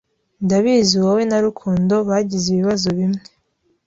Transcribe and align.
Ndabizi 0.45 0.95
wowe 1.03 1.23
na 1.29 1.37
Rukundo 1.45 1.95
bagize 2.09 2.45
ibibazo 2.49 2.87
bimwe. 2.97 3.21